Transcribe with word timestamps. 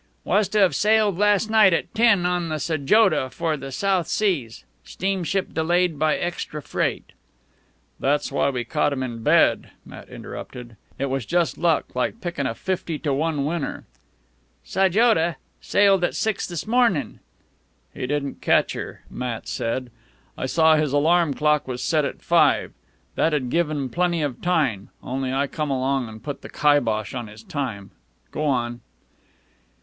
"Was 0.23 0.49
to 0.49 0.57
have 0.57 0.73
sailed 0.73 1.19
last 1.19 1.47
night 1.47 1.73
at 1.73 1.93
ten 1.93 2.25
on 2.25 2.49
the 2.49 2.57
Sajoda 2.57 3.29
for 3.29 3.55
the 3.55 3.71
South 3.71 4.07
Seas 4.07 4.65
steamship 4.83 5.53
delayed 5.53 5.99
by 5.99 6.17
extra 6.17 6.59
freight" 6.63 7.11
"That's 7.99 8.31
why 8.31 8.49
we 8.49 8.63
caught 8.63 8.93
'm 8.93 9.03
in 9.03 9.21
bed," 9.21 9.69
Matt 9.85 10.09
interrupted. 10.09 10.75
"It 10.97 11.05
was 11.11 11.23
just 11.27 11.55
luck 11.59 11.93
like 11.95 12.19
pickin' 12.19 12.47
a 12.47 12.55
fifty 12.55 12.97
to 12.97 13.13
one 13.13 13.45
winner." 13.45 13.83
"Sajoda 14.65 15.35
sailed 15.61 16.03
at 16.03 16.15
six 16.15 16.47
this 16.47 16.65
mornin'" 16.65 17.19
"He 17.93 18.07
didn't 18.07 18.41
catch 18.41 18.73
her," 18.73 19.03
Matt 19.07 19.47
said. 19.47 19.91
"I 20.35 20.47
saw 20.47 20.77
his 20.77 20.93
alarm 20.93 21.35
clock 21.35 21.67
was 21.67 21.83
set 21.83 22.05
at 22.05 22.23
five. 22.23 22.73
That'd 23.13 23.51
given 23.51 23.77
'm 23.77 23.89
plenty 23.89 24.23
of 24.23 24.41
time... 24.41 24.89
only 25.03 25.31
I 25.31 25.45
come 25.45 25.69
along 25.69 26.07
an' 26.07 26.21
put 26.21 26.41
the 26.41 26.49
kibosh 26.49 27.13
on 27.13 27.27
his 27.27 27.43
time. 27.43 27.91
Go 28.31 28.45
on." 28.45 28.81